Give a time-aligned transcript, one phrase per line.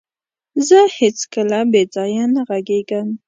[0.67, 3.07] زه هيڅکله بيځايه نه غږيږم.